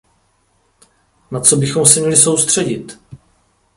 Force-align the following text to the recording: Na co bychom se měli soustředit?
Na 1.31 1.39
co 1.39 1.57
bychom 1.57 1.85
se 1.85 1.99
měli 1.99 2.15
soustředit? 2.17 2.97